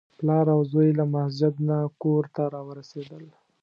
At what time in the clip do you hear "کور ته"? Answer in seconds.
2.01-2.43